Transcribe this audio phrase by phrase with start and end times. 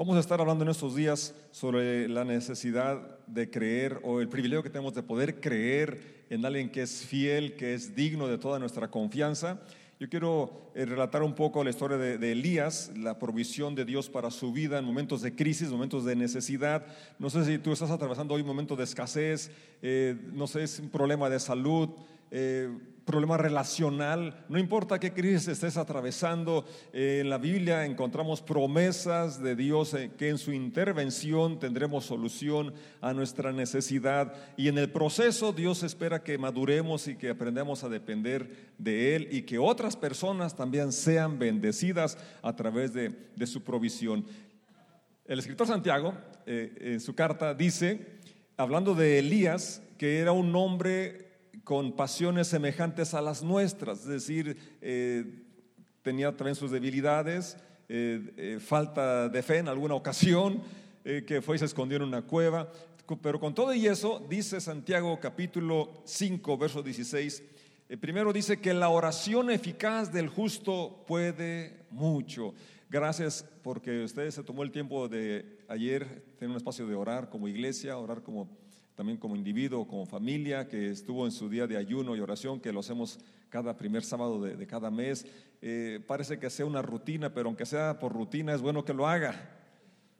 [0.00, 4.62] Vamos a estar hablando en estos días sobre la necesidad de creer o el privilegio
[4.62, 8.58] que tenemos de poder creer en alguien que es fiel, que es digno de toda
[8.58, 9.60] nuestra confianza.
[9.98, 14.30] Yo quiero eh, relatar un poco la historia de, Elías, la provisión de Dios para
[14.30, 16.86] su vida en momentos de crisis, momentos de necesidad.
[17.18, 19.50] No sé si tú estás atravesando hoy un momento de escasez,
[19.82, 21.90] eh, no sé, es un problema de salud,
[22.30, 22.70] eh,
[23.10, 29.56] problema relacional, no importa qué crisis estés atravesando, eh, en la Biblia encontramos promesas de
[29.56, 35.52] Dios eh, que en su intervención tendremos solución a nuestra necesidad y en el proceso
[35.52, 40.54] Dios espera que maduremos y que aprendamos a depender de Él y que otras personas
[40.54, 43.12] también sean bendecidas a través de,
[43.44, 44.24] su provisión.
[45.24, 46.14] El escritor Santiago
[46.46, 48.06] en su carta dice,
[48.56, 51.29] hablando de Elías, que era un hombre
[51.64, 55.44] con pasiones semejantes a las nuestras, es decir, eh,
[56.02, 57.56] tenía también sus debilidades,
[57.88, 60.62] eh, eh, falta de fe en alguna ocasión,
[61.02, 62.70] que fue y se escondió en una cueva,
[63.22, 67.42] pero con todo y eso, dice Santiago capítulo 5, verso 16,
[68.00, 72.54] primero dice que la oración eficaz del justo puede mucho.
[72.90, 77.48] Gracias porque ustedes se tomó el tiempo de ayer tener un espacio de orar como
[77.48, 78.48] iglesia, orar como
[79.00, 82.70] también como individuo, como familia, que estuvo en su día de ayuno y oración, que
[82.70, 85.24] lo hacemos cada primer sábado de, cada mes.
[85.62, 89.08] Eh, parece que sea una rutina, pero aunque sea por rutina, es bueno que lo
[89.08, 89.58] haga,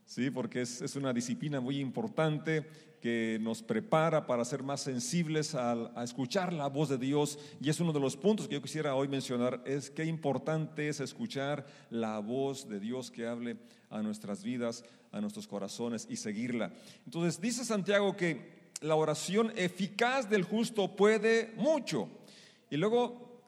[0.07, 0.31] ¿sí?
[0.31, 2.67] porque es, es una disciplina muy importante
[3.03, 7.39] que nos prepara para ser más sensibles a, a, escuchar la voz de Dios.
[7.61, 11.01] Y es uno de los puntos que yo quisiera hoy mencionar, es qué importante es
[11.01, 13.59] escuchar la voz de Dios que hable
[13.91, 16.73] a nuestras vidas, a nuestros corazones y seguirla.
[17.05, 22.09] Entonces dice Santiago que la oración eficaz del justo puede mucho.
[22.71, 23.43] Y luego,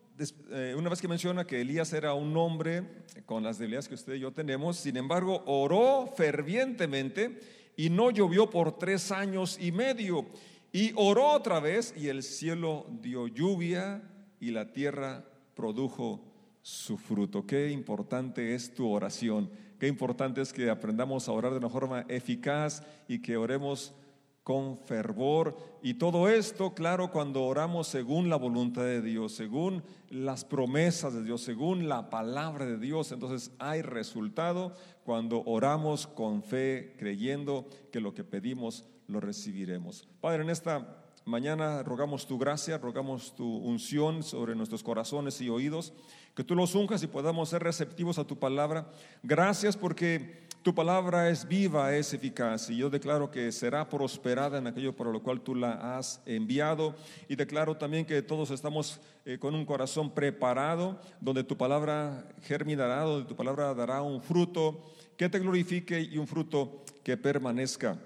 [0.51, 2.85] eh, una vez que menciona que Elías era un hombre
[3.25, 7.41] con las debilidades que usted y yo tenemos, sin embargo, oró fervientemente
[7.77, 10.27] y no llovió por tres años y medio.
[10.73, 14.03] Y oró otra vez y el cielo dio lluvia
[14.41, 15.25] y la tierra
[15.55, 16.25] produjo
[16.63, 17.47] su fruto.
[17.47, 19.51] Qué importante es tu oración.
[19.79, 23.95] Qué importante es que aprendamos a orar de una forma eficaz y que oremos
[24.43, 25.57] con fervor.
[25.83, 31.23] Y todo esto, claro, cuando oramos según la voluntad de Dios, según las promesas de
[31.23, 38.01] Dios, según la palabra de Dios, entonces hay resultado cuando oramos con fe, creyendo que
[38.01, 40.09] lo que pedimos lo recibiremos.
[40.21, 45.93] Padre, en esta mañana rogamos tu gracia, rogamos tu unción sobre nuestros corazones y oídos,
[46.35, 48.91] que tú los unjas y podamos ser receptivos a tu palabra.
[49.23, 54.67] Gracias porque tu palabra es viva, es eficaz y yo declaro que será prosperada en
[54.69, 56.95] aquello por lo cual tú la has enviado
[57.29, 63.01] y declaro también que todos estamos eh, con un corazón preparado donde tu palabra germinará,
[63.01, 64.85] donde tu palabra dará un fruto
[65.17, 67.99] que te glorifique y un fruto que permanezca.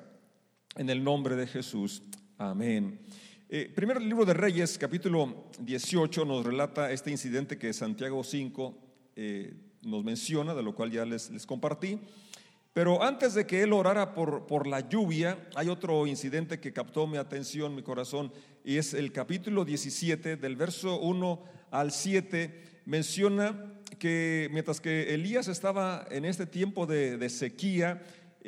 [0.77, 2.03] En el nombre de Jesús.
[2.39, 2.99] Amén.
[3.49, 8.79] Eh, primero el libro de Reyes, capítulo 18, nos relata este incidente que Santiago 5
[9.17, 11.99] eh, nos menciona, de lo cual ya les, les compartí.
[12.75, 17.07] Pero antes de que él orara por, por, la lluvia, hay otro incidente que captó
[17.07, 18.31] mi atención, mi corazón,
[18.63, 25.49] y es el capítulo 17, del verso 1 al 7, menciona que mientras que Elías
[25.49, 28.03] estaba en este tiempo de, sequía,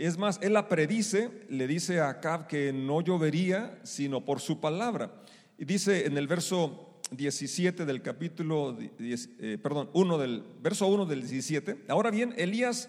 [0.07, 4.61] es más, él la predice, le dice a Acab que no llovería, sino por su
[4.61, 5.13] palabra.
[5.59, 11.21] Y dice en el verso 17 del capítulo, eh, perdón, 1 del verso 1 del
[11.21, 12.89] 17, ahora bien, Elías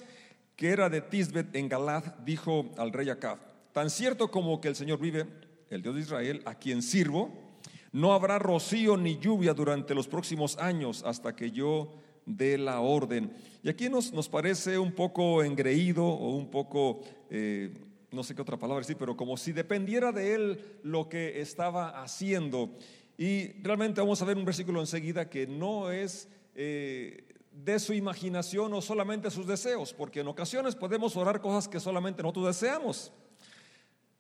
[0.60, 3.40] que era de Tisbet en Galad, dijo al rey Acab,
[3.72, 5.26] tan cierto como que el Señor vive,
[5.70, 7.32] el Dios de Israel, a quien sirvo,
[7.94, 11.94] no habrá rocío ni lluvia durante los próximos años hasta que yo
[12.30, 13.32] dé la orden.
[13.64, 17.74] Y aquí nos, nos parece un poco engreído o un poco, eh,
[18.12, 22.02] no sé qué otra palabra decir, pero como si dependiera de él lo que estaba
[22.02, 22.70] haciendo.
[23.18, 26.28] Y realmente vamos a ver un versículo enseguida que no es...
[26.56, 31.80] Eh, de su imaginación o solamente sus deseos, porque en ocasiones podemos orar cosas que
[31.80, 33.12] solamente nosotros deseamos.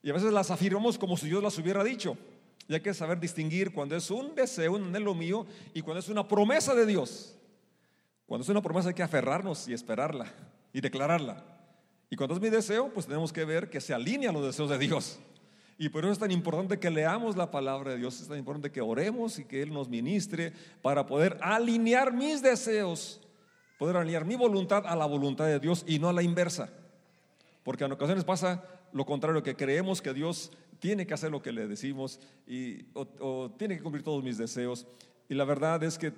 [0.03, 2.17] Y a veces las afirmamos como si Dios las hubiera dicho.
[2.67, 6.09] Y hay que saber distinguir cuando es un deseo, un anhelo mío, y cuando es
[6.09, 7.38] una promesa de Dios.
[8.29, 10.27] Cuando es una promesa hay que aferrarnos y esperarla
[10.71, 11.43] y declararla.
[12.09, 14.69] Y cuando es mi deseo, pues tenemos que ver que se alinea a los deseos
[14.69, 15.19] de Dios.
[15.77, 18.71] Y por eso es tan importante que leamos la palabra de Dios, es tan importante
[18.71, 23.19] que oremos y que Él nos ministre para poder alinear mis deseos
[23.79, 26.69] poder alinear mi voluntad a la voluntad de Dios y no a la inversa.
[27.63, 28.61] Porque en ocasiones pasa
[28.91, 33.51] lo contrario, que creemos que Dios tiene que hacer lo que le decimos y, o,
[33.57, 34.85] tiene que cumplir todos mis deseos.
[35.29, 36.11] Y la verdad es que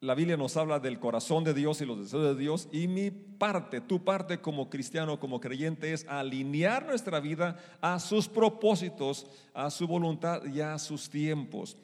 [0.00, 3.10] la Biblia nos habla del corazón de Dios y los deseos de Dios y mi
[3.10, 9.70] parte, tu parte como cristiano, como creyente es alinear nuestra vida a sus propósitos, a
[9.70, 11.76] su voluntad y a sus tiempos.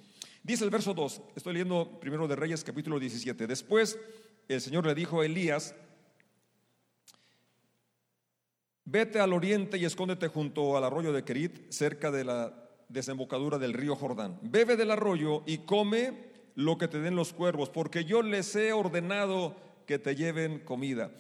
[0.43, 3.47] Dice el verso 2, estoy leyendo primero de Reyes capítulo 17.
[3.47, 3.99] Después
[4.49, 5.75] el Señor le dijo a Elías,
[8.87, 13.75] vete al oriente y escóndete junto al arroyo de Kerit, cerca de la desembocadura del
[13.75, 14.39] río Jordán.
[14.41, 16.26] Bebe del arroyo y come
[16.57, 19.55] lo que te den los cuervos, porque yo les he ordenado
[19.87, 21.13] que te lleven comida.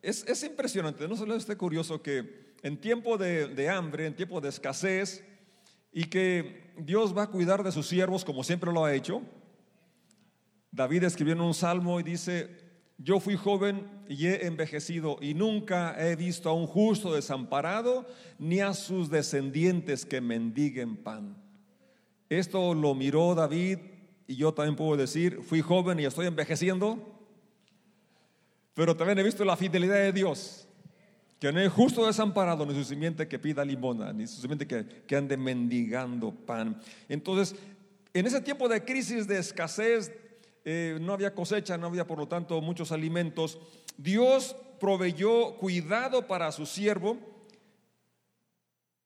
[0.00, 5.24] Es, impresionante, no solo esté curioso que en tiempo de, hambre, en tiempo de escasez,
[5.92, 9.22] y que Dios va a cuidar de sus siervos como siempre lo ha hecho.
[10.70, 12.50] David escribió en un salmo y dice,
[12.98, 18.06] yo fui joven y he envejecido y nunca he visto a un justo desamparado
[18.38, 21.36] ni a sus descendientes que mendiguen pan.
[22.28, 23.78] Esto lo miró David
[24.26, 26.98] y yo también puedo decir, fui joven y estoy envejeciendo,
[28.74, 30.66] pero también he visto la fidelidad de Dios,
[31.38, 35.04] que no es justo desamparado ni su simiente que pida limona, ni su simiente que,
[35.06, 36.80] que ande mendigando pan.
[37.08, 37.54] Entonces,
[38.12, 40.12] en ese tiempo de crisis, de escasez,
[40.64, 43.58] eh, no había cosecha, no había por lo tanto muchos alimentos,
[43.98, 47.18] Dios proveyó cuidado para su siervo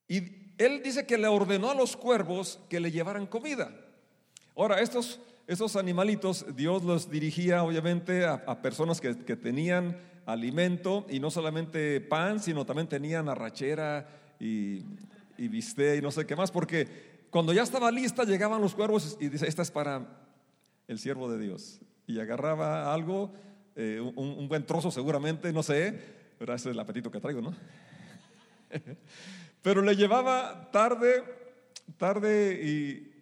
[0.06, 3.72] y él dice que le ordenó a los cuervos que le llevaran comida.
[4.58, 9.96] Ahora, estos, estos animalitos, Dios los dirigía obviamente a, personas que, tenían
[10.26, 14.08] alimento y no solamente pan, sino también tenían arrachera
[14.40, 14.82] y,
[15.38, 16.88] y y no sé qué más, porque
[17.30, 20.08] cuando ya estaba lista llegaban los cuervos y dice, esta es para
[20.88, 21.78] el siervo de Dios.
[22.08, 23.32] Y agarraba algo,
[23.76, 25.96] eh, un, buen trozo seguramente, no sé,
[26.36, 27.54] pero ese es el apetito que traigo, ¿no?
[29.62, 31.22] pero le llevaba tarde,
[31.96, 33.17] tarde y,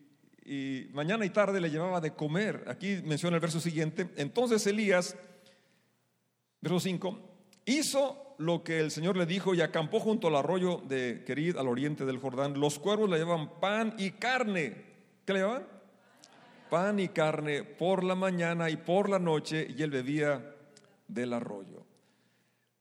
[0.46, 2.64] y mañana y tarde le llevaba de comer.
[2.68, 4.08] Aquí menciona el verso siguiente.
[4.16, 5.16] Entonces Elías,
[6.60, 7.18] verso 5,
[7.64, 11.68] hizo lo que el Señor le dijo y acampó junto al arroyo de Querid al
[11.68, 12.58] oriente del Jordán.
[12.60, 14.84] Los cuervos le llevaban pan y carne.
[15.24, 15.66] ¿Qué le llevaban?
[16.70, 20.54] Pan y carne por la mañana y por la noche y él bebía
[21.08, 21.84] del arroyo.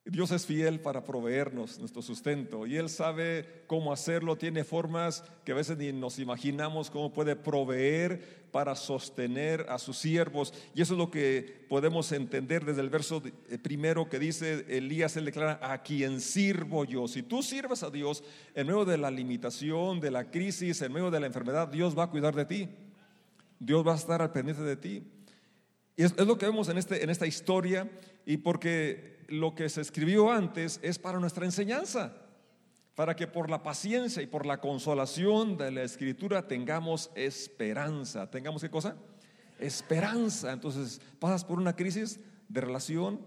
[0.07, 5.51] Dios es fiel para proveernos nuestro sustento y Él sabe cómo hacerlo, tiene formas que
[5.51, 10.53] a veces ni nos imaginamos cómo puede proveer para sostener a sus siervos.
[10.75, 15.17] Y eso es lo que podemos entender desde el verso eh, primero que dice Elías,
[15.17, 17.07] él declara, a quien sirvo yo.
[17.07, 18.23] Si tú sirves a Dios
[18.53, 22.03] en medio de la limitación, de la crisis, en medio de la enfermedad, Dios va
[22.03, 22.69] a cuidar de ti.
[23.57, 25.03] Dios va a estar al pendiente de ti.
[25.97, 27.89] Y es, es lo que vemos en, este, en esta historia
[28.25, 32.13] y porque lo que se escribió antes es para nuestra enseñanza,
[32.95, 38.29] para que por la paciencia y por la consolación de la escritura tengamos esperanza.
[38.29, 38.95] ¿Tengamos qué cosa?
[39.59, 40.51] Esperanza.
[40.51, 43.19] Entonces, pasas por una crisis de relación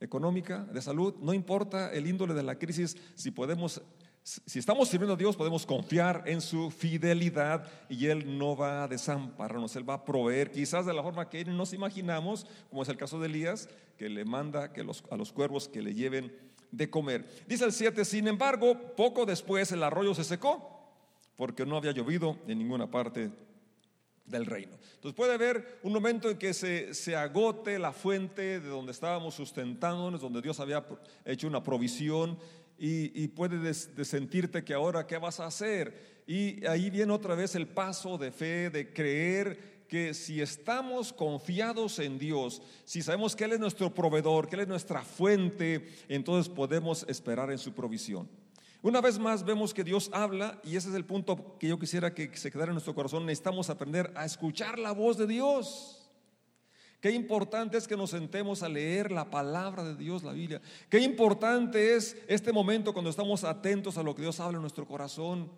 [0.00, 3.82] económica, de salud, no importa el índole de la crisis, si podemos
[4.26, 8.88] si estamos sirviendo a Dios, podemos confiar en su fidelidad y Él no va a
[8.88, 12.96] desampararnos, Él va a proveer, quizás de la forma que nos imaginamos, como es el
[12.96, 14.72] caso de Elías, que le manda
[15.10, 16.34] a los cuervos que le lleven
[16.72, 17.24] de comer.
[17.46, 20.90] Dice el 7, sin embargo, poco después el arroyo se secó,
[21.36, 23.30] porque no había llovido en ninguna parte
[24.24, 24.76] del reino.
[24.96, 29.34] Entonces puede haber un momento en que se, se, agote la fuente de donde estábamos
[29.34, 30.84] sustentándonos, donde Dios había
[31.24, 32.36] hecho una provisión
[32.78, 36.22] y, puedes sentirte que ahora qué vas a hacer.
[36.26, 41.98] Y ahí viene otra vez el paso de fe, de creer que si estamos confiados
[42.00, 46.52] en Dios, si sabemos que Él es nuestro proveedor, que Él es nuestra fuente, entonces
[46.52, 48.28] podemos esperar en su provisión.
[48.82, 52.14] Una vez más vemos que Dios habla y ese es el punto que yo quisiera
[52.14, 53.26] que se quedara en nuestro corazón.
[53.26, 56.05] Necesitamos aprender a escuchar la voz de Dios.
[57.00, 60.60] Qué importante es que nos sentemos a leer la palabra de Dios, la Biblia.
[60.88, 64.86] Qué importante es este momento cuando estamos atentos a lo que Dios habla en nuestro
[64.86, 65.50] corazón.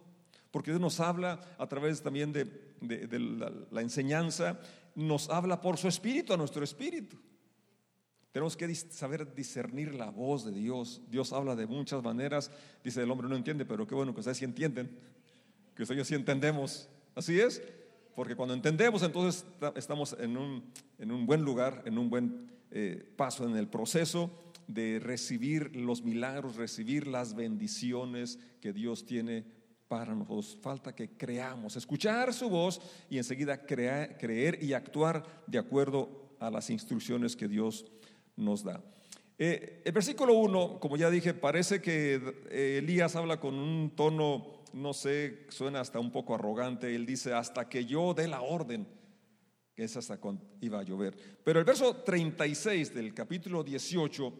[0.51, 2.47] Porque Dios nos habla a través también de,
[3.71, 4.59] la, enseñanza,
[4.95, 7.19] nos habla por su espíritu, a nuestro espíritu.
[8.33, 11.03] Tenemos que saber discernir la voz de Dios.
[11.09, 12.51] Dios habla de muchas maneras.
[12.83, 14.91] Dice el hombre no entiende, pero qué bueno que ustedes sí entienden.
[15.75, 16.89] Que ustedes sí entendemos.
[17.15, 17.63] Así es.
[18.19, 19.47] Porque cuando entendemos, entonces
[19.77, 20.65] estamos en un,
[20.99, 24.29] en un buen lugar, en un buen eh, paso en el proceso
[24.67, 29.45] de recibir los milagros, recibir las bendiciones que Dios tiene
[29.87, 30.59] para nosotros.
[30.61, 36.71] Falta que creamos, escuchar su voz y enseguida creer y actuar de acuerdo a las
[36.71, 37.87] instrucciones que Dios
[38.35, 38.83] nos da.
[39.39, 42.21] Eh, el versículo 1, como ya dije, parece que
[42.51, 47.69] Elías habla con un tono no sé, suena hasta un poco arrogante, él dice, hasta
[47.69, 48.87] que yo dé la orden
[49.79, 51.17] que es hasta cuando iba a llover.
[51.45, 54.33] Pero el verso 36 del capítulo 18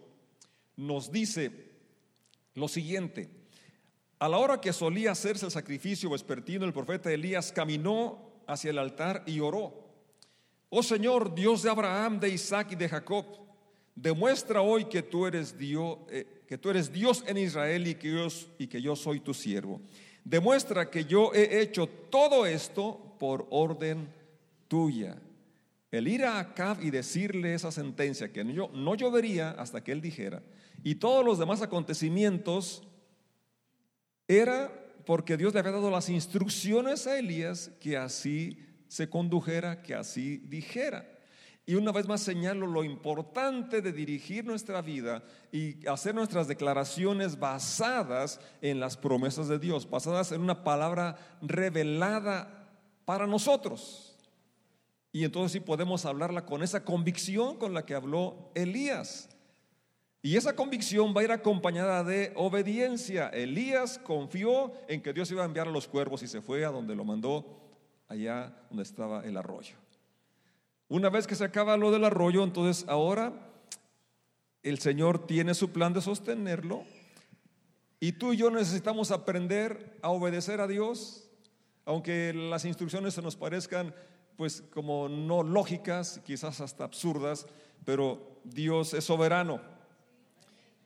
[0.79, 1.53] nos dice
[2.55, 3.31] lo siguiente.
[4.19, 8.79] A la hora que solía hacerse el sacrificio vespertino, el profeta Elías caminó hacia el
[8.79, 9.89] altar y oró.
[10.71, 13.25] Oh Señor, Dios de Abraham, de Isaac y de Jacob,
[13.95, 18.11] demuestra hoy que tú eres Dios, eh, que tú eres Dios en Israel y que,
[18.11, 18.27] yo,
[18.59, 19.81] y que yo soy tu siervo.
[20.25, 24.09] Demuestra que yo he hecho todo esto por orden
[24.69, 25.17] tuya.
[25.91, 30.03] El ir a Acab y decirle esa sentencia que no, no llovería hasta que él
[30.03, 30.43] dijera,
[30.85, 32.83] y todos los demás acontecimientos,
[34.29, 34.71] era
[35.07, 38.59] porque Dios le había dado las instrucciones a Elías que así
[38.89, 41.18] se condujera, que así dijera.
[41.69, 45.23] Y una vez más señalo lo importante de dirigir nuestra vida
[45.53, 52.71] y hacer nuestras declaraciones basadas en las promesas de Dios, basadas en una palabra revelada
[53.05, 54.17] para nosotros.
[55.13, 59.29] Y entonces sí podemos hablarla con esa convicción con la que habló Elías.
[60.23, 63.29] Y esa convicción va a ir acompañada de obediencia.
[63.29, 66.71] Elías confió en que Dios iba a enviar a los cuervos y se fue a
[66.71, 67.61] donde lo mandó,
[68.09, 69.77] allá donde estaba el arroyo.
[70.89, 73.33] Una vez que se acaba lo del arroyo, entonces ahora
[74.63, 76.85] el Señor tiene su plan de sostenerlo
[78.01, 81.29] y tú y yo necesitamos aprender a obedecer a Dios,
[81.85, 83.95] aunque las instrucciones se nos parezcan
[84.37, 87.47] pues como no lógicas, quizás hasta absurdas,
[87.85, 89.61] pero Dios es soberano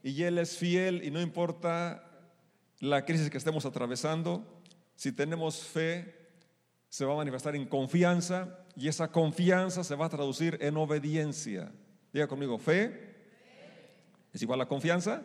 [0.03, 2.09] y Él es fiel y no importa
[2.81, 4.43] la crisis que estemos atravesando,
[4.97, 6.22] si tenemos fe,
[6.93, 11.73] se va a manifestar en confianza y esa confianza se va a traducir en obediencia.
[12.13, 13.15] Diga conmigo, fe
[14.31, 15.23] es igual a confianza,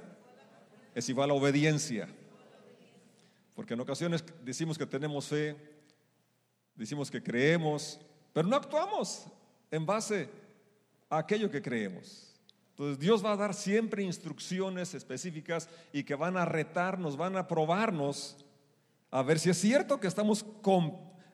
[0.96, 2.08] es igual a obediencia.
[3.54, 5.58] Porque en ocasiones decimos que tenemos fe,
[6.74, 8.00] decimos que creemos,
[8.32, 9.26] pero no actuamos
[9.70, 10.30] en base
[11.10, 12.34] a aquello que creemos.
[12.70, 17.46] Entonces Dios va a dar siempre instrucciones específicas y que van a retarnos, van a
[17.46, 18.38] probarnos
[19.12, 20.46] a ver si es cierto que estamos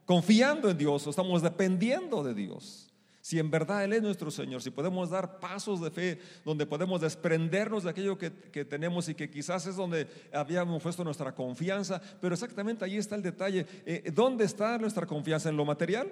[0.06, 2.90] confiando en Dios o estamos dependiendo de Dios.
[3.22, 7.00] Si en verdad Él es nuestro Señor, si podemos dar pasos de fe donde podemos
[7.00, 8.30] desprendernos de aquello que,
[8.66, 13.22] tenemos y que quizás es donde habíamos puesto nuestra confianza, pero exactamente ahí está el
[13.22, 13.66] detalle.
[13.86, 15.48] Eh, ¿Dónde está nuestra confianza?
[15.48, 16.12] ¿En lo material?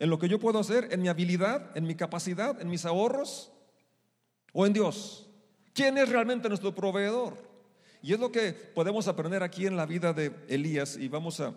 [0.00, 3.52] en lo que yo puedo hacer, en mi habilidad, en mi capacidad, en mis ahorros
[4.52, 5.28] o en Dios.
[5.74, 7.36] ¿Quién es realmente nuestro proveedor?
[8.02, 11.54] Y es lo que podemos aprender aquí en la vida de Elías y vamos a,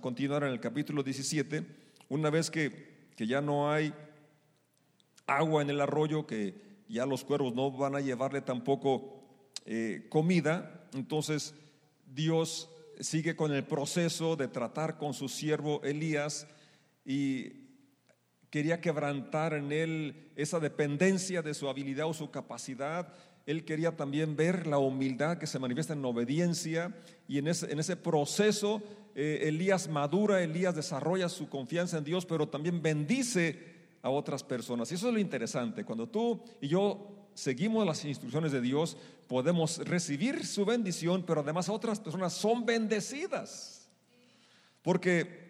[0.00, 1.64] continuar en el capítulo 17,
[2.08, 3.94] una vez que, ya no hay
[5.26, 6.54] agua en el arroyo, que
[6.88, 9.22] ya los cuervos no van a llevarle tampoco
[9.64, 11.54] eh, comida, entonces
[12.06, 12.68] Dios
[13.00, 16.46] sigue con el proceso de tratar con su siervo Elías
[17.04, 17.66] y
[18.50, 23.12] quería quebrantar en él esa dependencia de su habilidad o su capacidad.
[23.46, 26.94] Él quería también ver la humildad que se manifiesta en obediencia
[27.28, 28.82] y en ese, en ese proceso
[29.14, 34.90] eh, Elías madura, Elías desarrolla su confianza en Dios, pero también bendice a otras personas.
[34.90, 35.84] Y eso es lo interesante.
[35.84, 38.96] Cuando tú y yo seguimos las instrucciones de Dios,
[39.28, 43.88] podemos recibir su bendición, pero además otras personas son bendecidas.
[44.82, 45.46] Porque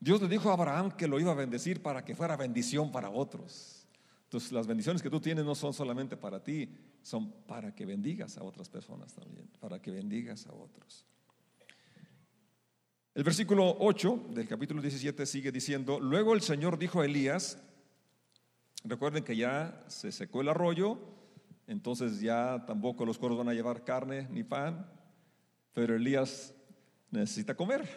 [0.00, 3.08] Dios le dijo a Abraham que lo iba a bendecir para que fuera bendición para
[3.08, 3.86] otros.
[4.24, 6.68] Entonces las bendiciones que tú tienes no son solamente para ti,
[7.08, 11.06] son para que bendigas a otras personas también, para que bendigas a otros.
[13.14, 17.58] El versículo 8 del capítulo 17 sigue diciendo, luego el Señor dijo a Elías,
[18.84, 20.98] recuerden que ya se secó el arroyo,
[21.66, 24.86] entonces ya tampoco los coros van a llevar carne ni pan,
[25.72, 26.52] pero Elías
[27.10, 27.88] necesita comer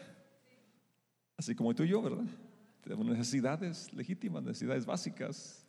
[1.35, 2.23] así como tú y yo, ¿verdad?
[2.81, 5.65] Tenemos necesidades legítimas, necesidades básicas.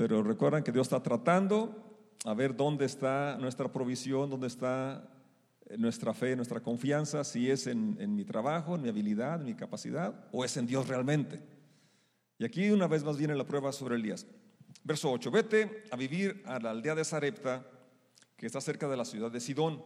[0.00, 5.06] Pero recuerdan que Dios está tratando a ver dónde está nuestra provisión, dónde está
[5.76, 9.54] nuestra fe, nuestra confianza, si es en, en, mi trabajo, en mi habilidad, en mi
[9.54, 11.42] capacidad, o es en Dios realmente.
[12.38, 14.26] Y aquí una vez más viene la prueba sobre Elías.
[14.84, 17.66] Verso 8, vete a vivir a la aldea de Sarepta,
[18.38, 19.84] que está cerca de la ciudad de Sidón.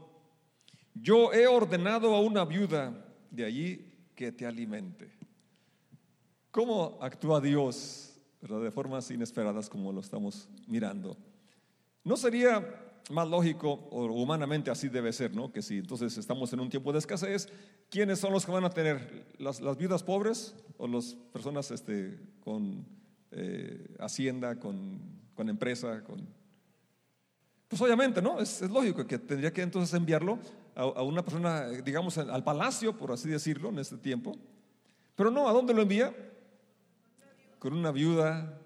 [0.95, 5.11] Yo he ordenado a una viuda de allí que te alimente.
[6.53, 8.14] ¿Cómo actúa Dios
[8.49, 11.17] de formas inesperadas como lo estamos mirando?
[12.05, 12.63] ¿No sería
[13.11, 15.53] más lógico, o humanamente así debe ser, ¿no?
[15.53, 17.49] Que si entonces estamos en un tiempo de escasez,
[17.91, 19.27] ¿quiénes son los que van a tener?
[19.39, 22.87] ¿Las, las viudas pobres o las personas este, con
[23.31, 25.01] eh, hacienda, con,
[25.37, 26.03] empresa?
[26.03, 26.27] Con...
[27.69, 28.41] Pues obviamente, ¿no?
[28.41, 30.39] Es lógico que tendría que entonces enviarlo
[30.75, 34.37] a, una persona, digamos, al palacio, por así decirlo, en este tiempo.
[35.15, 36.15] Pero no, ¿a dónde lo envía?
[37.65, 38.61] Con una viuda.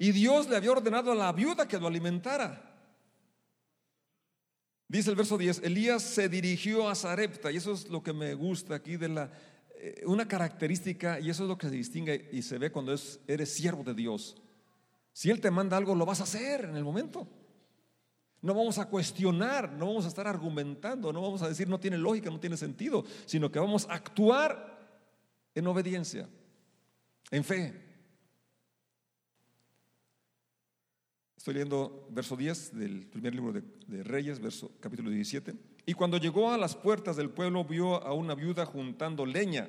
[0.00, 2.74] Y Dios le había ordenado a la viuda que lo alimentara.
[4.88, 8.34] Dice el verso 10, Elías se dirigió a Zarepta, y eso es lo que me
[8.34, 9.30] gusta aquí de la,
[9.76, 13.20] eh, una característica, y eso es lo que se distingue y se ve cuando es,
[13.28, 14.42] eres siervo de Dios.
[15.12, 17.28] Si Él te manda algo, lo vas a hacer en el momento.
[18.42, 21.96] No vamos a cuestionar, no vamos a estar argumentando, no vamos a decir no tiene
[21.96, 24.74] lógica, no tiene sentido, sino que vamos a actuar
[25.54, 26.28] en obediencia,
[27.30, 27.83] en fe.
[31.44, 35.54] Estoy leyendo verso 10 del primer libro de, Reyes, verso, capítulo 17.
[35.84, 39.68] Y cuando llegó a las puertas del pueblo, vio a una viuda juntando leña.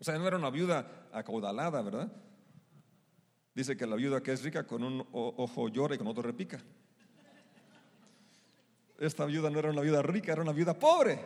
[0.00, 2.12] O sea, no era una viuda acaudalada, ¿verdad?
[3.54, 6.60] Dice que la viuda que es rica con un ojo llora y con otro repica.
[8.98, 11.20] Esta viuda no era una viuda rica, era una viuda pobre.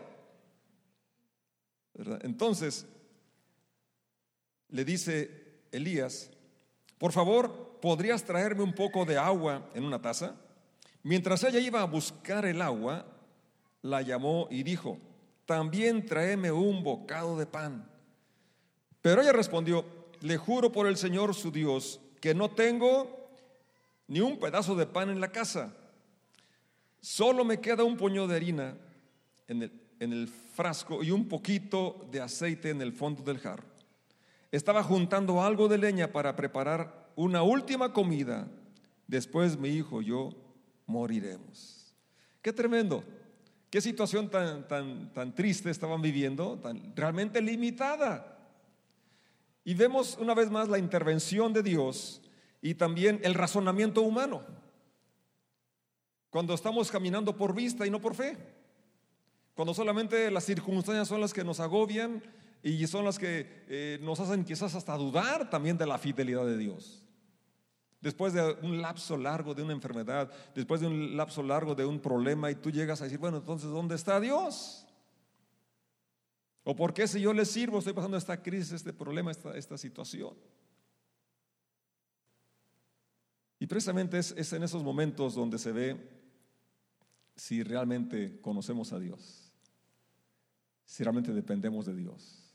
[2.21, 2.87] Entonces,
[4.69, 6.31] le dice Elías,
[6.99, 10.35] por favor, ¿podrías traerme un poco de agua en una taza?
[11.05, 13.07] Mientras ella iba a buscar el agua,
[13.81, 14.99] la llamó y dijo,
[15.45, 17.89] también tráeme un bocado de pan.
[19.01, 19.85] Pero ella respondió,
[20.21, 23.31] le juro por el Señor su Dios que no tengo
[24.09, 25.73] ni un pedazo de pan en la casa.
[27.01, 28.77] Solo me queda un puño de harina
[29.47, 33.69] en el, en el frasco y un poquito de aceite en el fondo del jarro.
[34.51, 38.47] Estaba juntando algo de leña para preparar una última comida.
[39.09, 40.31] Después mi hijo y yo
[40.87, 41.95] moriremos.
[42.41, 43.03] Qué tremendo.
[43.71, 48.39] Qué situación tan, tan, tan triste estaban viviendo, tan realmente limitada.
[49.65, 52.23] Y vemos una vez más la intervención de Dios
[52.63, 54.43] y también el razonamiento humano.
[56.31, 58.37] Cuando estamos caminando por vista y no por fe.
[59.55, 62.23] Cuando solamente las circunstancias son las que nos agobian
[62.63, 66.59] y son las que eh, nos hacen quizás hasta dudar también de la fidelidad de
[66.59, 67.06] Dios.
[68.01, 72.01] Después de un lapso largo de una enfermedad, después de un lapso largo de un
[72.01, 74.87] problema y tú llegas a decir, bueno, entonces, ¿dónde está Dios?
[76.65, 80.35] ¿O por qué si yo le sirvo estoy pasando esta crisis, este problema, esta, situación?
[83.59, 86.11] Y precisamente es en esos momentos donde se ve
[87.35, 89.53] si realmente conocemos a Dios,
[90.85, 92.47] si realmente dependemos de Dios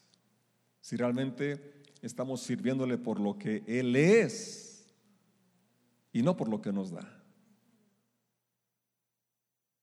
[0.82, 4.71] si realmente estamos sirviéndole por lo que Él es
[6.12, 7.22] y no por lo que nos da.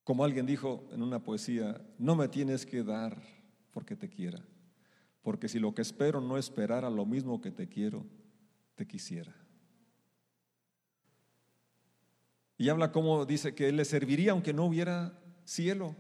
[0.05, 3.21] Como alguien dijo en una poesía, no me tienes que dar
[3.73, 4.43] porque te quiera,
[5.23, 8.07] porque si lo que espero no esperara lo mismo que te quiero,
[8.75, 9.35] te quisiera.
[12.57, 15.95] Y habla como dice que Él le serviría aunque no hubiera cielo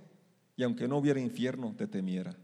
[0.56, 2.36] y aunque no hubiera infierno, te temiera.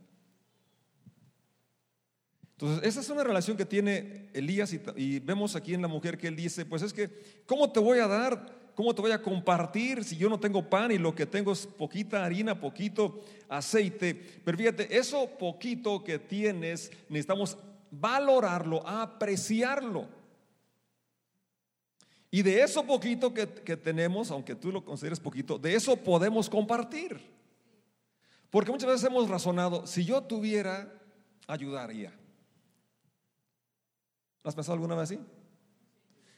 [2.59, 6.29] Entonces, esa es una relación que tiene Elías y, vemos aquí en la mujer que
[6.29, 7.11] él dice, pues es que,
[7.47, 8.65] ¿cómo te voy a dar?
[8.77, 11.67] ¿Cómo te voy a compartir si yo no tengo pan y lo que tengo es
[11.67, 14.15] poquita harina, poquito aceite?
[14.45, 17.57] Pero fíjate, eso poquito que tienes, necesitamos
[17.91, 20.09] valorarlo, apreciarlo.
[22.31, 27.21] Y de eso poquito que, tenemos, aunque tú lo consideres poquito, de eso podemos compartir.
[28.51, 30.93] Porque muchas veces hemos razonado, si yo tuviera,
[31.47, 32.13] ayudaría.
[34.45, 35.19] Has pensado alguna vez así?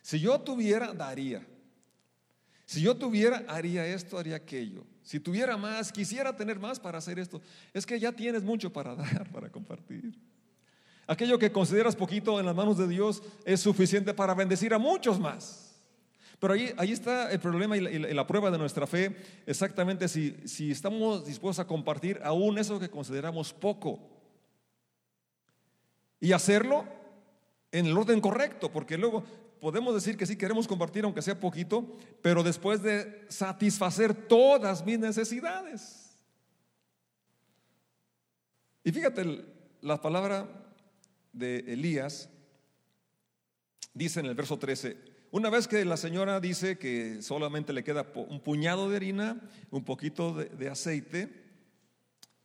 [0.03, 1.45] Si yo tuviera, daría.
[2.65, 4.85] Si yo tuviera, haría esto, haría aquello.
[5.03, 7.41] Si tuviera más, quisiera tener más para hacer esto.
[7.73, 10.19] Es que ya tienes mucho para dar, para compartir.
[11.07, 15.21] Aquello que consideras poquito en las manos de Dios es suficiente para bendecir a muchos
[15.21, 15.75] más.
[16.41, 19.17] Pero ahí, ahí está el problema y la, prueba de nuestra fe,
[19.47, 24.01] exactamente si, si estamos dispuestos a compartir aún eso que consideramos poco.
[26.21, 26.85] Y hacerlo
[27.73, 29.25] en el orden correcto, porque luego
[29.61, 34.99] podemos decir que sí queremos compartir aunque sea poquito, pero después de satisfacer todas mis
[34.99, 36.07] necesidades.
[38.85, 39.45] Y fíjate,
[39.81, 40.47] la palabra
[41.33, 42.29] de Elías
[43.95, 44.97] dice en el verso 13,
[45.33, 49.85] una vez que la señora dice que solamente le queda un puñado de harina, un
[49.85, 51.45] poquito de, aceite,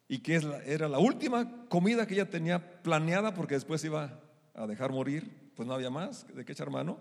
[0.08, 4.20] y que era la última comida que ella tenía planeada porque después iba
[4.54, 6.98] a dejar morir, pues no había más de qué echar mano.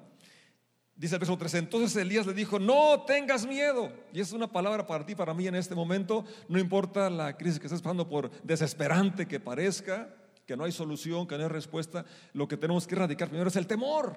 [1.00, 3.90] Dice el verso 13, entonces Elías le dijo, no tengas miedo.
[4.12, 7.58] Y es una palabra para ti, para mí en este momento, no importa la crisis
[7.58, 10.14] que estés pasando por desesperante que parezca,
[10.46, 13.56] que no hay solución, que no hay respuesta, lo que tenemos que erradicar primero es
[13.56, 14.14] el temor.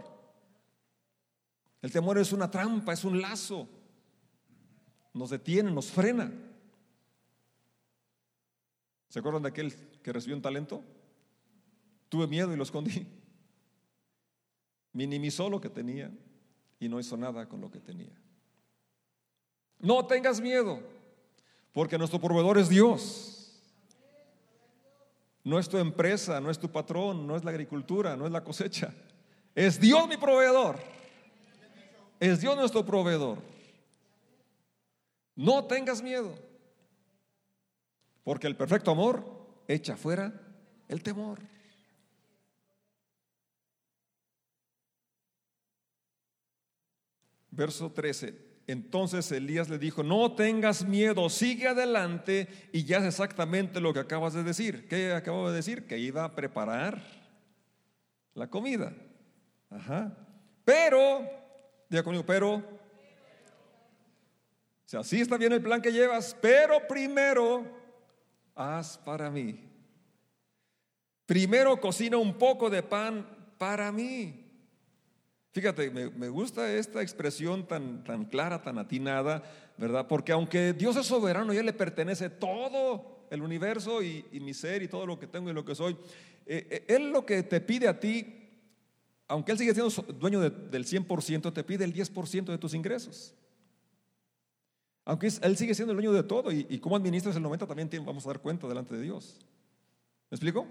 [1.82, 3.68] El temor es una trampa, es un lazo.
[5.14, 6.34] Nos detiene, nos frena.
[9.08, 10.84] ¿Se acuerdan de aquel que recibió un talento?
[12.10, 13.08] Tuve miedo y lo escondí.
[14.94, 16.12] Minimizó lo que tenía
[16.80, 18.14] y no hizo nada con lo que tenía.
[19.80, 20.80] No tengas miedo,
[21.74, 23.62] porque nuestro proveedor es Dios.
[25.44, 28.44] No es tu empresa, no es tu patrón, no es la agricultura, no es la
[28.44, 28.94] cosecha.
[29.54, 30.80] Es Dios mi proveedor.
[32.20, 33.40] Es Dios nuestro proveedor.
[35.36, 36.34] No tengas miedo,
[38.24, 39.26] porque el perfecto amor
[39.68, 40.32] echa fuera
[40.88, 41.40] el temor.
[47.56, 48.54] Verso 13.
[48.66, 54.00] Entonces Elías le dijo, no tengas miedo, sigue adelante y ya es exactamente lo que
[54.00, 54.88] acabas de decir.
[54.88, 55.86] ¿Qué acabo de decir?
[55.86, 57.02] Que iba a preparar
[58.34, 58.94] la comida.
[59.70, 60.18] Ajá.
[60.64, 61.30] Pero,
[61.90, 62.64] diga conmigo, pero, o
[64.86, 67.66] sea, sí está bien el plan que llevas, pero primero
[68.56, 69.60] haz para mí.
[71.26, 74.43] Primero cocina un poco de pan para mí.
[75.54, 79.44] Fíjate, me, gusta esta expresión tan, tan clara, tan atinada,
[79.78, 80.08] ¿verdad?
[80.08, 84.82] Porque aunque Dios es soberano y Él le pertenece todo el universo y, mi ser
[84.82, 85.96] y todo lo que tengo y lo que soy,
[86.48, 88.50] eh, eh, Él lo que te pide a ti,
[89.28, 93.36] aunque Él sigue siendo dueño del 100%, te pide el 10% de tus ingresos.
[95.06, 97.90] Aunque Él sigue siendo el dueño de todo y, y cómo administras el 90% también
[98.04, 99.38] vamos a dar cuenta delante de Dios.
[100.32, 100.66] ¿Me explico?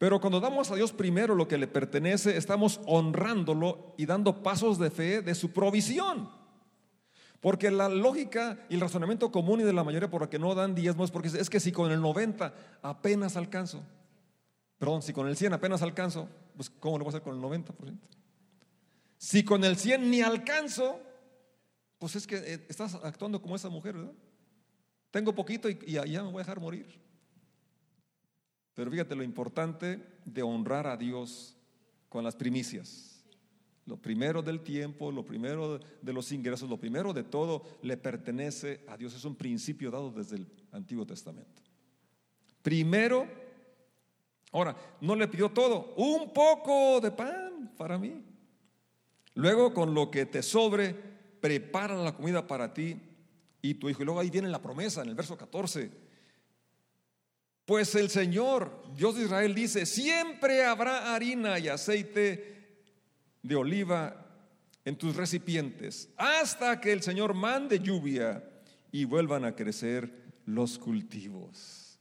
[0.00, 4.78] Pero cuando damos a Dios primero lo que le pertenece, estamos honrándolo y dando pasos
[4.78, 6.30] de fe de su provisión.
[7.38, 10.54] Porque la lógica y el razonamiento común y de la mayoría por la que no
[10.54, 13.82] dan diezmos, porque es que si con el 90 apenas alcanzo,
[14.78, 17.42] perdón, si con el 100 apenas alcanzo, pues ¿cómo lo voy a hacer con el
[17.42, 17.98] 90%?
[19.18, 20.98] Si con el 100 ni alcanzo,
[21.98, 24.14] pues es que eh, estás actuando como esa mujer, ¿verdad?
[25.10, 26.99] Tengo poquito y, y ya me voy a dejar morir.
[28.74, 31.56] Pero fíjate lo importante de honrar a Dios
[32.08, 33.24] con las primicias.
[33.86, 38.84] Lo primero del tiempo, lo primero de los ingresos, lo primero de todo le pertenece
[38.88, 39.14] a Dios.
[39.14, 41.62] Es un principio dado desde el Antiguo Testamento.
[42.62, 43.26] Primero,
[44.52, 48.22] ahora, no le pidió todo, un poco de pan para mí.
[49.34, 50.94] Luego, con lo que te sobre,
[51.40, 53.00] prepara la comida para ti
[53.62, 54.02] y tu hijo.
[54.02, 56.09] Y luego ahí viene la promesa en el verso 14
[57.70, 62.80] pues el Señor, Dios de Israel, dice, siempre habrá harina y aceite
[63.44, 64.26] de oliva
[64.84, 68.42] en tus recipientes, hasta que el Señor mande lluvia
[68.90, 72.00] y vuelvan a crecer los cultivos.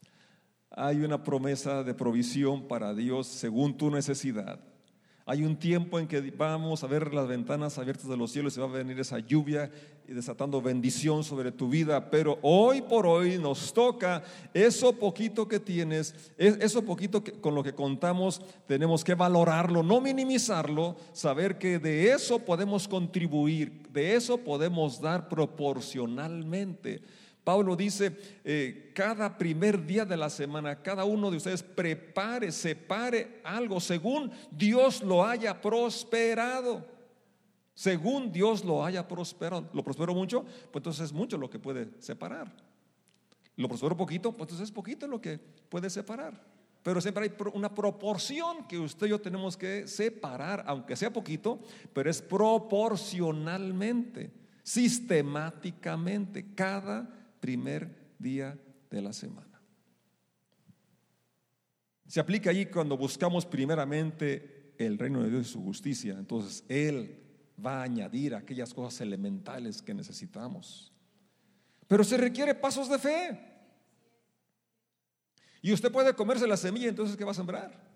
[0.72, 4.60] Hay una promesa de provisión para Dios según tu necesidad.
[5.30, 8.62] Hay un tiempo en que vamos a ver las ventanas abiertas de los cielos y
[8.62, 9.70] va a venir esa lluvia
[10.08, 12.10] y desatando bendición sobre tu vida.
[12.10, 14.24] Pero hoy por hoy nos toca
[14.56, 20.96] eso poquito que tienes, eso poquito con lo que contamos, tenemos que valorarlo, no minimizarlo,
[21.14, 27.04] saber que de eso podemos contribuir, de eso podemos dar proporcionalmente.
[27.50, 33.42] Pablo dice, eh, cada primer día de la semana, cada uno de ustedes prepare, separe
[33.44, 36.86] algo según Dios lo haya prosperado.
[37.74, 39.68] Según Dios lo haya prosperado.
[39.74, 40.44] ¿Lo prosperó mucho?
[40.44, 42.56] Pues entonces es mucho lo que puede separar.
[43.56, 44.32] ¿Lo prosperó poquito?
[44.32, 46.40] Pues entonces es poquito lo que puede separar.
[46.84, 51.60] Pero siempre hay una proporción que usted y yo tenemos que separar, aunque sea poquito,
[51.94, 54.32] pero es proporcionalmente,
[54.62, 58.58] sistemáticamente, cada primer día
[58.90, 59.62] de la semana.
[62.08, 66.16] Se aplica allí cuando buscamos primeramente el reino de Dios y su justicia.
[66.18, 67.20] Entonces Él
[67.64, 70.92] va a añadir aquellas cosas elementales que necesitamos.
[71.88, 73.40] Pero se requiere pasos de fe.
[75.62, 77.89] Y usted puede comerse la semilla, entonces ¿qué va a sembrar?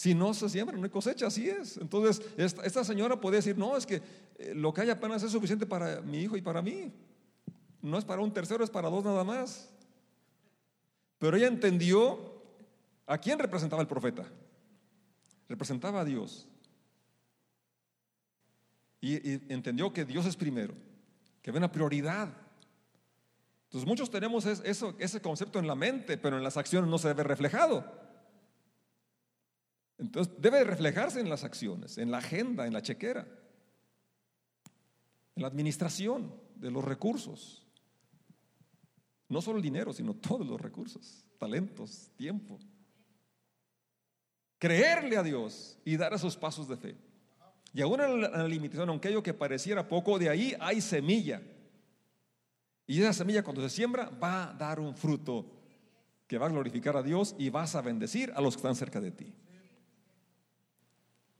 [0.00, 1.76] Si no se siembra, no hay cosecha, así es.
[1.76, 4.00] Entonces, esta, señora puede decir, no, es que
[4.38, 6.90] eh, lo que hay apenas es suficiente para mi hijo y para mí.
[7.82, 9.68] No es para un tercero, es para dos nada más.
[11.18, 12.42] Pero ella entendió
[13.06, 14.24] a quién representaba el profeta.
[15.50, 16.48] Representaba a Dios.
[19.02, 20.72] Y, entendió que Dios es primero,
[21.42, 22.30] que ve una prioridad.
[23.64, 27.12] Entonces muchos tenemos eso, ese concepto en la mente, pero en las acciones no se
[27.12, 28.08] ve reflejado.
[30.00, 33.28] Entonces debe reflejarse en las acciones, en la agenda, en la chequera,
[35.36, 37.66] en la administración de los recursos.
[39.28, 42.58] No solo el dinero, sino todos los recursos, talentos, tiempo.
[44.58, 46.96] Creerle a Dios y dar esos pasos de fe.
[47.72, 51.42] Y aún en la limitación, aunque aquello que pareciera poco, de ahí hay semilla.
[52.86, 55.46] Y esa semilla cuando se siembra va a dar un fruto
[56.26, 59.00] que va a glorificar a Dios y vas a bendecir a los que están cerca
[59.00, 59.32] de ti.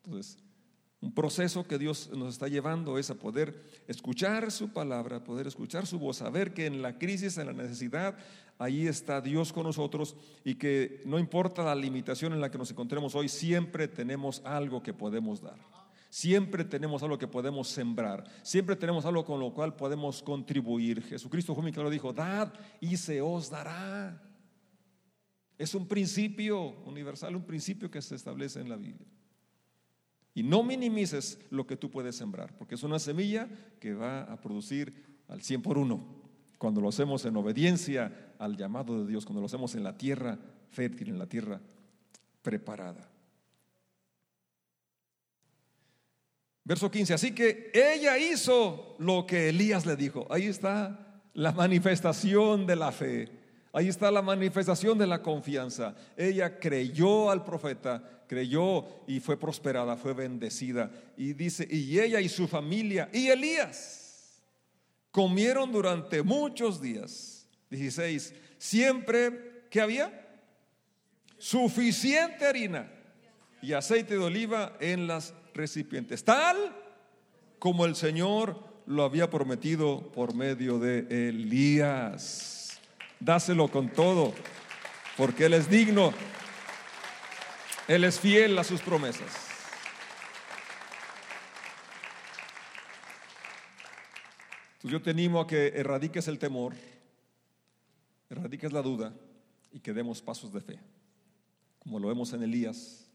[0.04, 0.38] Entonces,
[1.00, 3.58] un proceso que Dios nos está llevando es a poder
[3.88, 8.18] escuchar su palabra, poder escuchar su voz, saber que en la crisis, en la necesidad,
[8.58, 12.70] ahí está Dios con nosotros y que no importa la limitación en la que nos
[12.70, 15.58] encontremos hoy, siempre tenemos algo que podemos dar.
[16.10, 18.24] Siempre tenemos algo que podemos sembrar.
[18.42, 21.02] Siempre tenemos algo con lo cual podemos contribuir.
[21.02, 24.20] Jesucristo fue dijo, dad y se os dará.
[25.56, 29.06] Es un principio universal, un principio que se establece en la Biblia.
[30.34, 33.48] Y no minimices lo que tú puedes sembrar, porque es una semilla
[33.80, 36.04] que va a producir al 100 por uno.
[36.58, 40.38] Cuando lo hacemos en obediencia al llamado de Dios, cuando lo hacemos en la tierra
[40.70, 41.60] fértil, en la tierra
[42.42, 43.10] preparada.
[46.64, 50.26] Verso 15, así que ella hizo lo que Elías le dijo.
[50.30, 53.39] Ahí está la manifestación de la fe.
[53.72, 55.94] Ahí está la manifestación de la confianza.
[56.16, 60.90] Ella creyó al profeta, creyó y fue prosperada, fue bendecida.
[61.16, 64.40] Y dice, y ella y su familia y Elías
[65.12, 67.46] comieron durante muchos días.
[67.70, 70.28] 16, siempre que había
[71.38, 72.90] suficiente harina
[73.62, 76.56] y aceite de oliva en las recipientes, tal
[77.60, 82.59] como el Señor lo había prometido por medio de Elías
[83.20, 84.34] dáselo con todo,
[85.16, 86.12] porque Él es digno,
[87.86, 89.48] Él es fiel a sus promesas.
[94.76, 96.74] Entonces yo te animo a que erradiques el temor,
[98.30, 99.14] erradiques la duda
[99.72, 100.80] y que demos pasos de fe,
[101.78, 103.06] como lo vemos en Elías.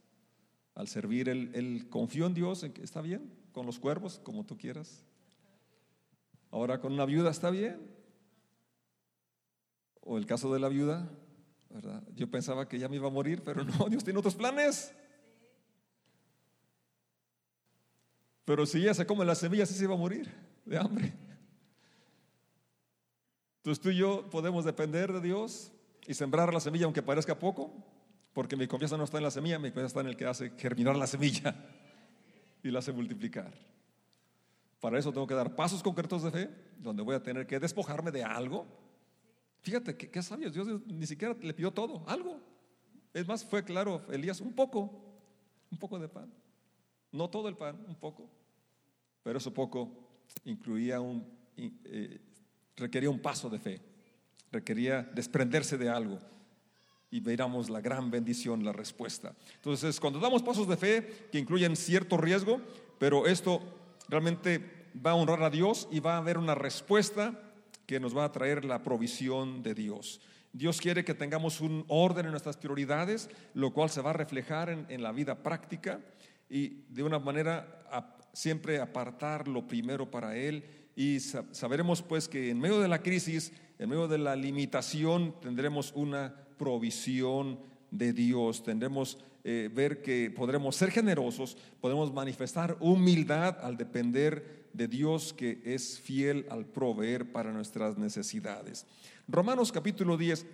[0.76, 5.04] Al servir, él, él confió en Dios, está bien, con los cuervos, como tú quieras.
[6.52, 7.95] Ahora con una viuda está bien,
[10.06, 11.10] o el caso de la viuda,
[11.70, 12.02] ¿verdad?
[12.15, 14.94] Yo pensaba que ya me iba a morir, pero no, Dios tiene otros planes.
[18.46, 20.32] Pero si ella se come las semillas, sí se iba a morir
[20.63, 21.13] de hambre.
[23.58, 25.72] Entonces tú y yo podemos depender de Dios
[26.08, 27.74] y sembrar la semilla aunque parezca poco,
[28.32, 30.52] porque mi confianza no está en la semilla, mi confianza está en el que hace
[30.52, 31.56] germinar la semilla
[32.62, 33.52] y la hace multiplicar.
[34.80, 38.12] Para eso tengo que dar pasos concretos de fe, donde voy a tener que despojarme
[38.12, 38.85] de algo
[39.65, 42.39] Fíjate qué, sabio, Dios ni siquiera le pidió todo, algo.
[43.12, 44.91] Es más, fue claro, Elías, un poco,
[45.71, 46.32] un poco de pan.
[47.12, 48.30] No todo el pan, un poco.
[49.23, 49.89] Pero eso poco
[50.43, 51.25] incluía un,
[51.58, 52.19] eh,
[52.75, 53.82] requería un paso de fe,
[54.51, 56.19] requería desprenderse de algo.
[57.10, 59.36] Y veríamos la gran bendición, la respuesta.
[59.56, 62.62] Entonces, cuando damos pasos de fe que incluyen cierto riesgo,
[62.99, 63.63] pero esto
[64.10, 67.45] realmente va a honrar a Dios y va a haber una respuesta
[67.86, 70.21] que nos va a traer la provisión de Dios.
[70.54, 74.69] Dios quiere que tengamos un orden en nuestras prioridades, lo cual se va a reflejar
[74.69, 76.00] en, la vida práctica
[76.50, 77.84] y de una manera
[78.32, 80.63] siempre apartar lo primero para Él.
[80.95, 85.91] Y saberemos pues que en medio de la crisis, en medio de la limitación, tendremos
[85.93, 87.60] una provisión
[87.91, 88.63] de Dios.
[88.63, 95.62] Tendremos eh, ver que podremos ser generosos, podemos manifestar humildad al depender de Dios que
[95.64, 98.86] es fiel al proveer para nuestras necesidades.
[99.28, 100.46] Romanos capítulo 10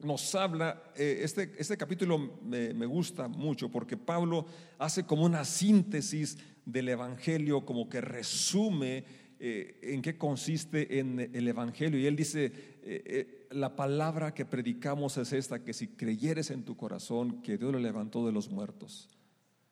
[0.00, 4.46] nos habla, eh, este, este capítulo me, me, gusta mucho porque Pablo
[4.78, 9.04] hace como una síntesis del Evangelio, como que resume
[9.38, 12.00] eh, en qué consiste en el Evangelio.
[12.00, 12.50] Y él dice,
[12.82, 17.72] eh, la palabra que predicamos es esta, que si creyeres en tu corazón que Dios
[17.72, 19.08] lo levantó de los muertos,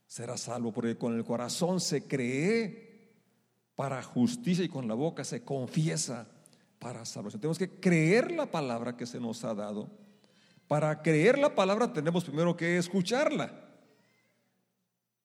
[0.07, 2.90] serás salvo, porque con el corazón se cree
[3.81, 6.29] para justicia y con la boca se confiesa
[6.79, 7.41] para salvación.
[7.41, 9.89] Tenemos que creer la palabra que se nos ha dado.
[10.69, 13.51] Para creer la palabra tenemos primero que escucharla.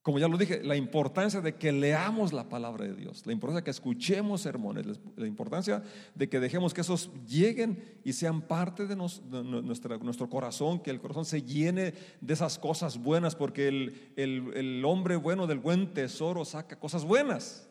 [0.01, 3.59] Como ya lo dije, la importancia de que leamos la palabra de Dios, la importancia
[3.59, 4.85] de que escuchemos sermones,
[5.17, 10.91] la importancia de que dejemos que esos lleguen y sean parte de, nuestro corazón, que
[10.91, 15.93] el corazón se llene de esas cosas buenas, porque el, el hombre bueno del buen
[15.93, 17.67] tesoro saca cosas buenas.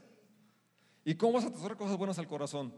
[1.05, 2.73] ¿Y cómo vas a atesorar cosas buenas al corazón?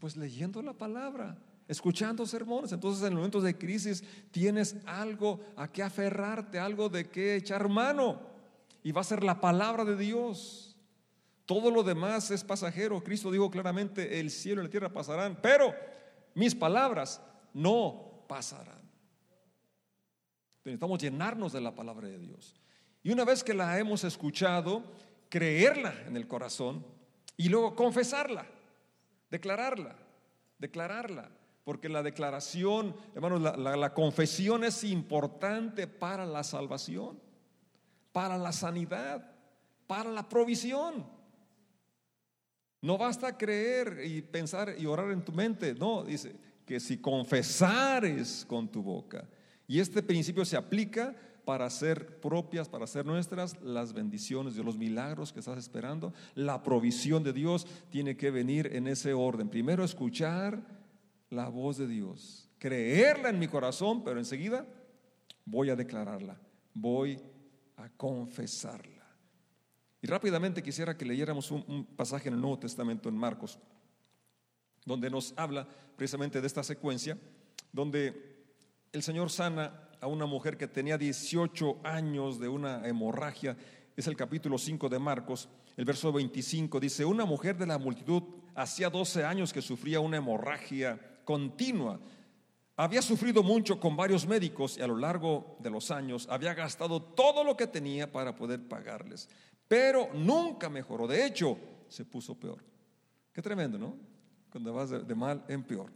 [0.00, 1.38] Pues leyendo la palabra,
[1.68, 2.72] escuchando sermones.
[2.72, 8.20] Entonces en momentos de crisis tienes algo a qué aferrarte, algo de qué echar mano.
[8.82, 10.76] Y va a ser la palabra de Dios.
[11.46, 13.02] Todo lo demás es pasajero.
[13.04, 15.74] Cristo dijo claramente, el cielo y la tierra pasarán, pero
[16.34, 17.20] mis palabras
[17.52, 18.82] no pasarán.
[20.64, 22.54] Necesitamos llenarnos de la palabra de Dios.
[23.02, 24.82] Y una vez que la hemos escuchado,
[25.28, 26.86] creerla en el corazón,
[27.36, 28.46] y luego confesarla,
[29.30, 29.96] declararla,
[30.58, 31.30] declararla.
[31.64, 37.22] Porque la declaración, hermanos, la, confesión es importante para la salvación.
[38.12, 39.28] para la sanidad,
[39.88, 41.04] para la provisión.
[42.80, 48.44] No basta creer y pensar y orar en tu mente, no, dice que si confesares
[48.46, 49.26] con tu boca.
[49.66, 54.78] Y este principio se aplica para hacer propias, para hacer nuestras las bendiciones de los
[54.78, 56.12] milagros que estás esperando.
[56.34, 59.48] La provisión de Dios tiene que venir en ese orden.
[59.48, 60.62] Primero escuchar
[61.30, 64.66] la voz de Dios, creerla en mi corazón, pero enseguida
[65.44, 66.40] voy a declararla,
[66.72, 67.20] voy
[67.76, 69.04] a confesarla.
[70.00, 73.58] Y rápidamente quisiera que leyéramos un, un pasaje en el Nuevo Testamento en Marcos,
[74.84, 77.18] donde nos habla precisamente de esta secuencia,
[77.72, 78.34] donde
[78.92, 83.56] el Señor sana a una mujer que tenía 18 años de una hemorragia.
[83.96, 85.48] Es el capítulo 5 de Marcos.
[85.78, 88.22] El verso 25 dice, una mujer de la multitud
[88.54, 91.98] hacía 12 años que sufría una hemorragia continua.
[92.76, 97.00] Había sufrido mucho con varios médicos y a lo largo de los años había gastado
[97.00, 99.30] todo lo que tenía para poder pagarles.
[99.66, 101.06] Pero nunca mejoró.
[101.06, 101.56] De hecho,
[101.88, 102.62] se puso peor.
[103.32, 103.96] Qué tremendo, ¿no?
[104.50, 105.90] Cuando vas de mal en peor.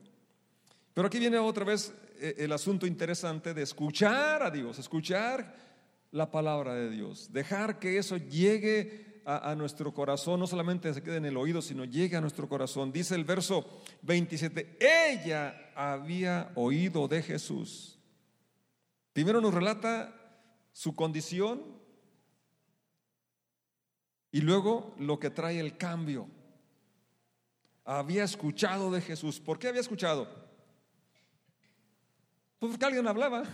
[0.95, 5.55] Pero aquí viene otra vez el asunto interesante de escuchar a Dios, escuchar
[6.11, 11.19] la palabra de Dios, dejar que eso llegue a, nuestro corazón, no solamente se quede
[11.19, 12.93] en el oído, sino llegue a nuestro corazón.
[12.93, 17.99] Dice el verso 27, ella había oído de Jesús.
[19.13, 20.15] Primero nos relata
[20.73, 21.63] su condición
[24.33, 26.27] y luego lo que trae el cambio.
[27.85, 29.41] Había escuchado de Jesús.
[29.41, 30.48] ¿Por qué había escuchado?
[32.59, 33.45] Pues porque alguien hablaba.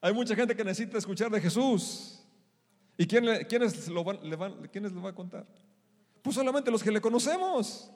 [0.00, 2.20] Hay mucha gente que necesita escuchar de Jesús.
[2.96, 5.46] ¿Y quién, quiénes, lo van, le quiénes lo va a contar?
[6.22, 7.90] Pues solamente los que le conocemos.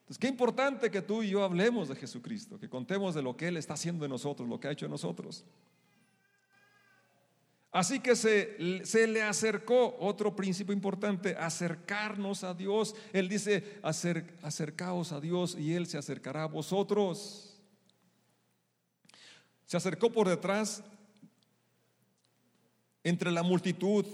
[0.00, 3.48] Entonces, qué importante que tú y yo hablemos de Jesucristo, que contemos de lo que
[3.48, 5.44] Él está haciendo en nosotros, lo que ha hecho en nosotros.
[7.72, 12.94] Así que se, se, le acercó otro principio importante, acercarnos a Dios.
[13.12, 17.55] Él dice, acercaos a Dios y Él se acercará a vosotros.
[19.66, 20.82] Se acercó por detrás
[23.04, 24.06] entre la multitud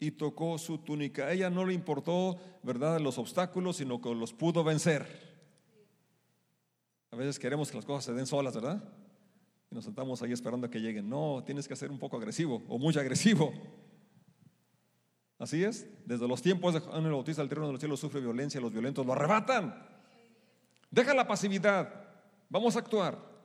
[0.00, 1.26] y tocó su túnica.
[1.26, 5.28] A ella no le importó, ¿verdad?, los obstáculos, sino que los pudo vencer.
[7.10, 8.82] A veces queremos que las cosas se den solas, ¿verdad?
[9.70, 11.08] Y nos sentamos ahí esperando a que lleguen.
[11.08, 13.52] No, tienes que ser un poco agresivo o muy agresivo.
[15.38, 15.88] Así es.
[16.04, 18.72] Desde los tiempos de Juan el Bautista, el trono de los cielos sufre violencia, los
[18.72, 19.86] violentos lo arrebatan.
[20.90, 21.92] Deja la pasividad.
[22.48, 23.37] Vamos a actuar.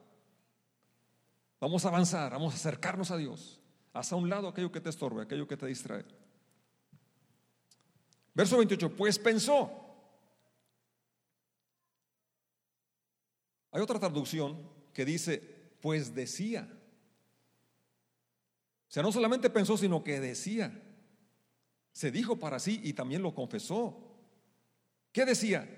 [1.60, 3.60] Vamos a avanzar, vamos a acercarnos a Dios.
[3.92, 6.04] Haz a un lado aquello que te estorbe, aquello que te distrae.
[8.34, 9.70] Verso 28, pues pensó.
[13.70, 15.38] Hay otra traducción que dice,
[15.80, 16.68] pues decía.
[18.88, 20.80] O sea, no solamente pensó, sino que decía.
[21.92, 23.96] Se dijo para sí y también lo confesó.
[25.12, 25.68] ¿Qué decía?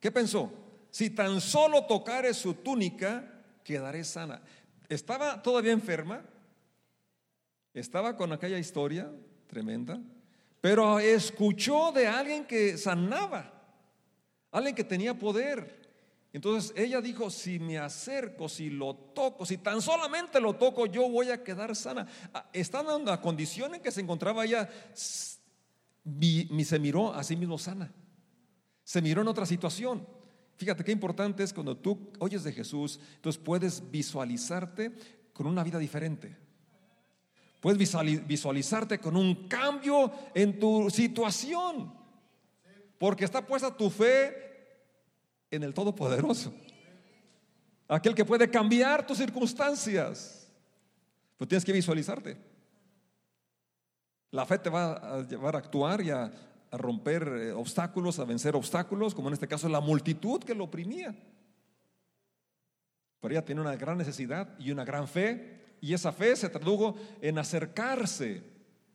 [0.00, 0.52] ¿Qué pensó?
[0.90, 4.42] Si tan solo tocare su túnica, quedaré sana.
[4.90, 6.20] Estaba todavía enferma,
[7.72, 9.08] estaba con aquella historia
[9.46, 10.00] tremenda,
[10.60, 13.52] pero escuchó de alguien que sanaba,
[14.50, 15.78] alguien que tenía poder.
[16.32, 21.08] Entonces ella dijo, si me acerco, si lo toco, si tan solamente lo toco, yo
[21.08, 22.08] voy a quedar sana.
[22.34, 25.38] Ah, Estando en la condición en que se encontraba ella, se
[26.80, 27.92] miró a sí mismo sana.
[28.82, 30.04] Se miró en otra situación.
[30.60, 34.92] Fíjate qué importante es cuando tú oyes de Jesús, entonces puedes visualizarte
[35.32, 36.36] con una vida diferente.
[37.60, 37.78] Puedes
[38.26, 41.94] visualizarte con un cambio en tu situación.
[42.98, 44.34] Porque está puesta tu fe
[45.50, 46.52] en el Todopoderoso.
[47.88, 50.52] Aquel que puede cambiar tus circunstancias.
[51.38, 52.36] Pero tienes que visualizarte.
[54.30, 56.30] La fe te va a llevar a actuar y a,
[56.70, 60.64] a romper eh, obstáculos, a vencer obstáculos, como en este caso la multitud que lo
[60.64, 61.14] oprimía.
[63.20, 66.94] Pero ella tiene una gran necesidad y una gran fe, y esa fe se tradujo
[67.20, 68.42] en acercarse,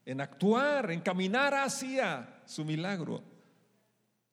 [0.05, 3.23] en actuar, en caminar hacia su milagro.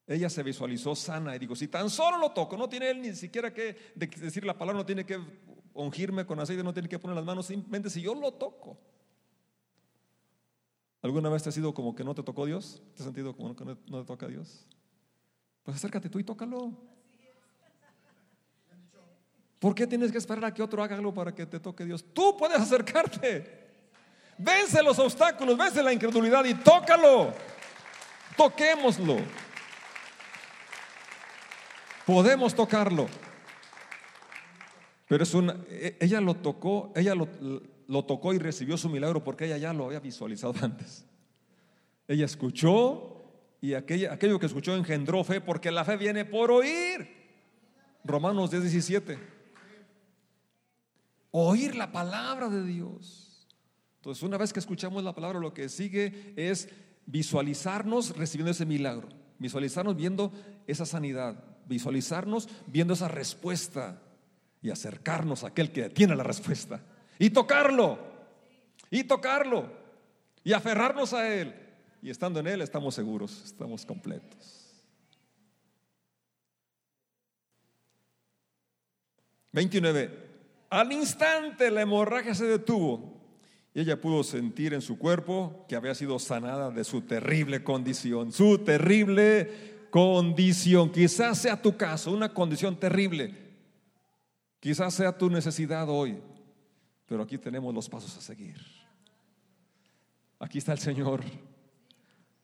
[0.06, 3.14] Ella se visualizó sana y digo, si tan solo lo toco, no tiene él ni
[3.14, 5.18] siquiera que decir la palabra, no tiene que
[5.74, 8.78] ungirme con aceite, no tiene que poner las manos, simplemente si yo lo toco.
[11.02, 12.80] ¿Alguna vez te has sido como que no te tocó Dios?
[12.94, 14.66] ¿Te has sentido como que no te toca Dios?
[15.64, 16.72] Pues acércate tú y tócalo.
[19.58, 22.04] ¿Por qué tienes que esperar a que otro haga algo para que te toque Dios?
[22.12, 23.62] Tú puedes acercarte.
[24.38, 27.32] Vence los obstáculos, vence la incredulidad y tócalo.
[28.36, 29.18] Toquémoslo.
[32.06, 33.06] Podemos tocarlo.
[35.06, 37.28] Pero es una, e, ella lo tocó, ella lo,
[37.92, 41.04] lo tocó y recibió su milagro porque ella ya lo había visualizado antes.
[42.08, 43.22] Ella escuchó
[43.60, 47.06] y aquello que escuchó engendró fe porque la fe viene por oír.
[48.02, 49.18] Romanos 10, 17.
[51.32, 53.46] Oír la palabra de Dios.
[53.96, 56.70] Entonces, una vez que escuchamos la palabra, lo que sigue es
[57.04, 60.32] visualizarnos recibiendo ese milagro, visualizarnos viendo
[60.66, 64.02] esa sanidad, visualizarnos viendo esa respuesta
[64.62, 66.82] y acercarnos a aquel que tiene la respuesta
[67.18, 67.98] y tocarlo,
[68.90, 69.70] y tocarlo,
[70.44, 71.54] y aferrarnos a Él.
[72.02, 74.62] Y estando en Él estamos seguros, estamos completos.
[79.52, 80.30] 29.
[80.70, 83.20] Al instante la hemorragia se detuvo
[83.74, 88.32] y ella pudo sentir en su cuerpo que había sido sanada de su terrible condición,
[88.32, 90.90] su terrible condición.
[90.90, 93.34] Quizás sea tu caso, una condición terrible.
[94.60, 96.18] Quizás sea tu necesidad hoy,
[97.12, 98.56] pero aquí tenemos los pasos a seguir.
[100.38, 101.20] Aquí está el Señor.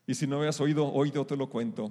[0.06, 1.90] Y si no habías oído, yo te lo cuento.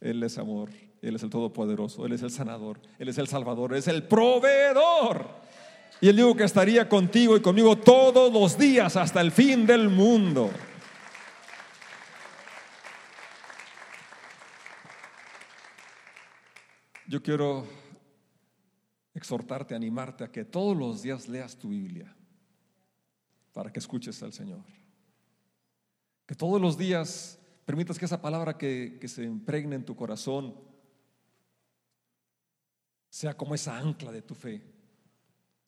[0.00, 0.70] Él es amor,
[1.00, 4.04] Él es el Todopoderoso, Él es el sanador, Él es el Salvador, Él es el
[4.04, 5.26] proveedor.
[6.00, 9.88] Y Él dijo que estaría contigo y conmigo todos los días hasta el fin del
[9.88, 10.52] mundo.
[17.08, 17.66] Yo quiero
[19.14, 22.14] exhortarte, animarte a que todos los días leas tu Biblia
[23.52, 24.64] para que escuches al Señor.
[26.26, 30.54] Que todos los días permitas que esa palabra que, que se impregne en tu corazón
[33.10, 34.72] sea como esa ancla de tu fe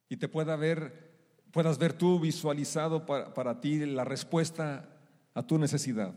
[0.09, 1.13] y te pueda ver,
[1.51, 4.89] puedas ver tú visualizado para, ti la respuesta
[5.35, 6.15] a tu necesidad.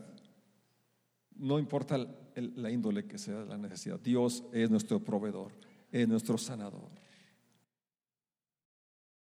[1.34, 1.98] No importa
[2.36, 5.52] la índole que sea la necesidad, Dios es nuestro proveedor,
[5.90, 6.88] es nuestro sanador.